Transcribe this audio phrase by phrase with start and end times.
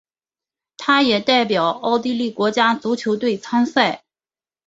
[0.79, 4.03] 他也代表奥地利国家足球队参赛。